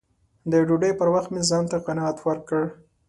[0.51, 2.63] د ډوډۍ پر وخت مې ځان ته قناعت ورکړ